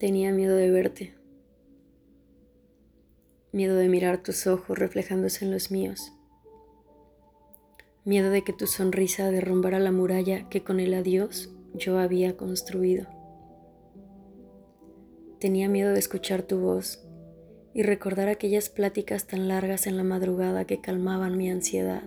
Tenía 0.00 0.32
miedo 0.32 0.56
de 0.56 0.70
verte, 0.70 1.12
miedo 3.52 3.76
de 3.76 3.86
mirar 3.90 4.22
tus 4.22 4.46
ojos 4.46 4.78
reflejándose 4.78 5.44
en 5.44 5.50
los 5.50 5.70
míos, 5.70 6.14
miedo 8.06 8.30
de 8.30 8.40
que 8.42 8.54
tu 8.54 8.66
sonrisa 8.66 9.30
derrumbara 9.30 9.78
la 9.78 9.92
muralla 9.92 10.48
que 10.48 10.64
con 10.64 10.80
el 10.80 10.94
adiós 10.94 11.54
yo 11.74 11.98
había 11.98 12.38
construido. 12.38 13.08
Tenía 15.38 15.68
miedo 15.68 15.92
de 15.92 15.98
escuchar 15.98 16.44
tu 16.44 16.60
voz 16.60 17.06
y 17.74 17.82
recordar 17.82 18.28
aquellas 18.28 18.70
pláticas 18.70 19.26
tan 19.26 19.48
largas 19.48 19.86
en 19.86 19.98
la 19.98 20.02
madrugada 20.02 20.64
que 20.64 20.80
calmaban 20.80 21.36
mi 21.36 21.50
ansiedad. 21.50 22.04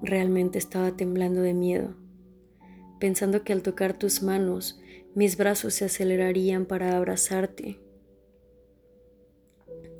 Realmente 0.00 0.58
estaba 0.58 0.96
temblando 0.96 1.42
de 1.42 1.52
miedo, 1.52 1.96
pensando 2.98 3.44
que 3.44 3.52
al 3.52 3.60
tocar 3.60 3.92
tus 3.92 4.22
manos 4.22 4.80
mis 5.14 5.36
brazos 5.36 5.74
se 5.74 5.84
acelerarían 5.84 6.66
para 6.66 6.96
abrazarte. 6.96 7.78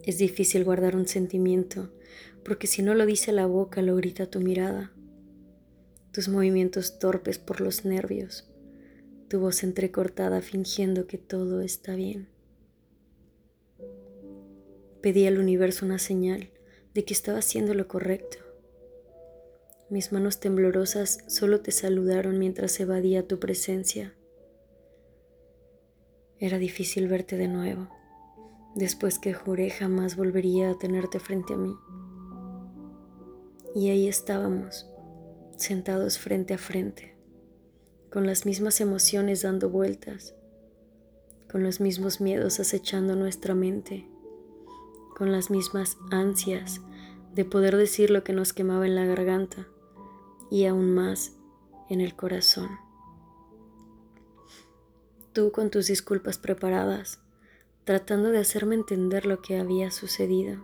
Es 0.03 0.19
difícil 0.19 0.65
guardar 0.65 0.97
un 0.97 1.07
sentimiento, 1.07 1.93
porque 2.45 2.67
si 2.67 2.83
no 2.83 2.95
lo 2.95 3.07
dice 3.07 3.31
la 3.31 3.47
boca, 3.47 3.81
lo 3.81 3.95
grita 3.95 4.27
tu 4.27 4.41
mirada, 4.41 4.93
tus 6.13 6.29
movimientos 6.29 6.99
torpes 6.99 7.39
por 7.39 7.61
los 7.61 7.85
nervios, 7.85 8.51
tu 9.29 9.39
voz 9.39 9.63
entrecortada 9.63 10.43
fingiendo 10.43 11.07
que 11.07 11.19
todo 11.19 11.61
está 11.61 11.95
bien. 11.95 12.29
Pedí 15.01 15.27
al 15.27 15.39
universo 15.39 15.87
una 15.87 15.99
señal 15.99 16.51
de 16.93 17.05
que 17.05 17.15
estaba 17.15 17.39
haciendo 17.39 17.75
lo 17.75 17.87
correcto. 17.87 18.39
Mis 19.91 20.13
manos 20.13 20.41
temblorosas 20.41 21.19
solo 21.29 21.61
te 21.61 21.71
saludaron 21.71 22.39
mientras 22.39 22.81
evadía 22.81 23.29
tu 23.29 23.39
presencia. 23.39 24.15
Era 26.39 26.59
difícil 26.59 27.07
verte 27.09 27.37
de 27.37 27.47
nuevo, 27.47 27.89
después 28.75 29.19
que 29.19 29.35
juré 29.35 29.71
jamás 29.71 30.17
volvería 30.17 30.71
a 30.71 30.79
tenerte 30.79 31.21
frente 31.21 31.55
a 31.55 31.57
mí. 31.57 31.77
Y 33.75 33.91
ahí 33.91 34.09
estábamos, 34.09 34.87
sentados 35.57 36.19
frente 36.19 36.55
a 36.55 36.59
frente, 36.59 37.17
con 38.11 38.27
las 38.27 38.47
mismas 38.47 38.81
emociones 38.81 39.43
dando 39.43 39.71
vueltas, 39.71 40.35
con 41.51 41.63
los 41.63 41.81
mismos 41.81 42.21
miedos 42.21 42.59
acechando 42.59 43.15
nuestra 43.15 43.55
mente, 43.55 44.09
con 45.17 45.31
las 45.31 45.51
mismas 45.51 45.97
ansias 46.11 46.81
de 47.33 47.45
poder 47.45 47.77
decir 47.77 48.11
lo 48.11 48.25
que 48.25 48.33
nos 48.33 48.53
quemaba 48.53 48.87
en 48.87 48.97
la 48.97 49.05
garganta 49.05 49.69
y 50.51 50.67
aún 50.67 50.95
más 50.95 51.37
en 51.89 52.01
el 52.01 52.17
corazón 52.17 52.84
tú 55.35 55.51
con 55.51 55.71
tus 55.71 55.89
disculpas 55.89 56.39
preparadas, 56.39 57.19
tratando 57.83 58.31
de 58.31 58.39
hacerme 58.39 58.77
entender 58.77 59.27
lo 59.27 59.43
que 59.43 59.59
había 59.59 59.91
sucedido. 59.91 60.63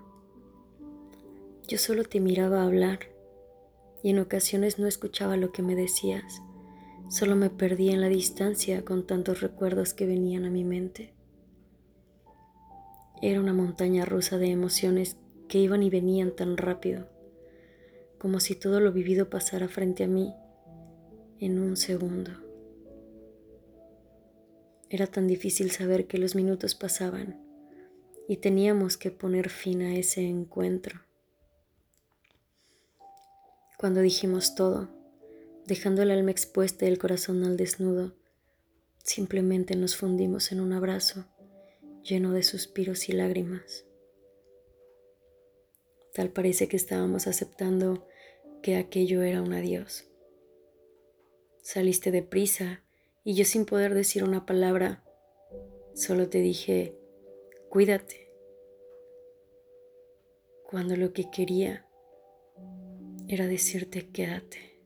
Yo 1.69 1.77
solo 1.77 2.05
te 2.05 2.21
miraba 2.21 2.63
hablar 2.63 3.01
y 4.03 4.11
en 4.11 4.21
ocasiones 4.21 4.79
no 4.79 4.87
escuchaba 4.87 5.37
lo 5.37 5.53
que 5.53 5.63
me 5.63 5.75
decías, 5.75 6.41
solo 7.11 7.35
me 7.35 7.51
perdía 7.51 7.93
en 7.93 8.01
la 8.01 8.09
distancia 8.09 8.85
con 8.85 9.07
tantos 9.07 9.41
recuerdos 9.41 9.93
que 9.93 10.07
venían 10.07 10.45
a 10.45 10.51
mi 10.51 10.65
mente. 10.65 11.13
Era 13.21 13.41
una 13.41 13.53
montaña 13.53 14.05
rusa 14.05 14.39
de 14.39 14.51
emociones 14.51 15.17
que 15.49 15.59
iban 15.59 15.83
y 15.83 15.91
venían 15.91 16.35
tan 16.35 16.57
rápido, 16.57 17.09
como 18.19 18.39
si 18.39 18.55
todo 18.55 18.79
lo 18.79 18.93
vivido 18.93 19.29
pasara 19.29 19.67
frente 19.67 20.05
a 20.05 20.09
mí 20.09 20.33
en 21.41 21.59
un 21.59 21.77
segundo. 21.77 22.50
Era 24.91 25.07
tan 25.07 25.29
difícil 25.29 25.71
saber 25.71 26.09
que 26.09 26.19
los 26.19 26.35
minutos 26.35 26.75
pasaban 26.75 27.41
y 28.27 28.39
teníamos 28.39 28.97
que 28.97 29.13
poner 29.13 29.49
fin 29.49 29.83
a 29.83 29.97
ese 29.97 30.23
encuentro. 30.23 31.01
Cuando 33.79 34.01
dijimos 34.01 34.57
todo, 34.57 34.91
dejando 35.65 36.03
el 36.03 36.11
alma 36.11 36.33
expuesta 36.33 36.85
y 36.85 36.89
el 36.89 36.99
corazón 36.99 37.45
al 37.45 37.57
desnudo, 37.57 38.17
simplemente 39.05 39.77
nos 39.77 39.97
fundimos 39.97 40.51
en 40.51 40.61
un 40.61 40.73
abrazo 40.73 41.25
lleno 42.03 42.33
de 42.33 42.43
suspiros 42.43 43.09
y 43.09 43.13
lágrimas. 43.13 43.85
Tal 46.13 46.31
parece 46.31 46.67
que 46.67 46.77
estábamos 46.77 47.29
aceptando 47.29 48.09
que 48.63 48.77
aquello 48.77 49.23
era 49.23 49.41
un 49.41 49.53
adiós. 49.53 50.05
Saliste 51.63 52.11
deprisa 52.11 52.83
y 53.25 53.35
yo 53.35 53.45
sin 53.45 53.67
poder 53.67 53.95
decir 53.95 54.25
una 54.25 54.47
palabra, 54.47 55.05
solo 55.95 56.29
te 56.29 56.39
dije, 56.39 56.97
cuídate, 57.69 58.33
cuando 60.65 60.97
lo 60.97 61.13
que 61.13 61.31
quería 61.31 61.87
era 63.29 63.47
decirte, 63.47 64.09
quédate. 64.09 64.80